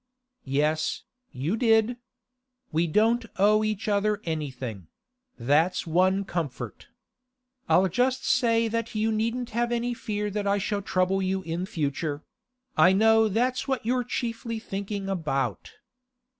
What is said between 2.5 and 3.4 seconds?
We don't